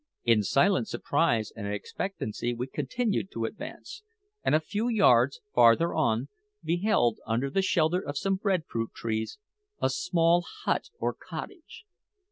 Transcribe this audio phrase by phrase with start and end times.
[0.23, 4.01] In silent surprise and expectancy we continued to advance,
[4.43, 6.27] and a few yards farther on,
[6.63, 9.37] beheld, under the shelter of some bread fruit trees,
[9.79, 11.85] a small hut or cottage.